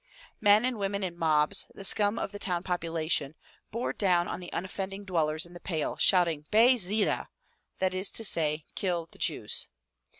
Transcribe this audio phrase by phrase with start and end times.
[0.39, 3.35] Men and women in mobs, the scum of the town population,
[3.69, 7.27] bore down on the unoffending dwellers in the pale, shouting, "Bey Zhida!'*
[7.77, 9.67] that is to say, Kill the Jews!"